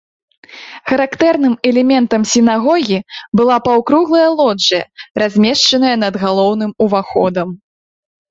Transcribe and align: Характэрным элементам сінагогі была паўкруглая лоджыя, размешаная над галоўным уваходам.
Характэрным 0.91 1.51
элементам 1.71 2.21
сінагогі 2.31 2.97
была 3.41 3.57
паўкруглая 3.67 4.23
лоджыя, 4.39 4.85
размешаная 5.21 5.95
над 6.05 6.13
галоўным 6.25 6.71
уваходам. 6.87 7.47